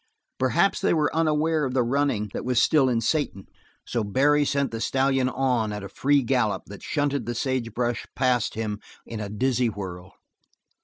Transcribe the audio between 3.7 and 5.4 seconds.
so Barry sent the stallion